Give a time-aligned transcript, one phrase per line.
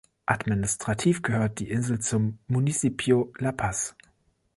[0.25, 3.95] Administrativ gehört die Insel zum Municipio La Paz.